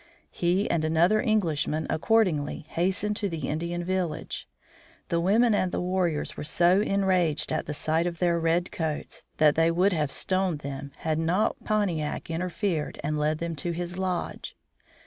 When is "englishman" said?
1.21-1.85